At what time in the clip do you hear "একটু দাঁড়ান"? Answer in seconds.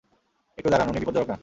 0.57-0.87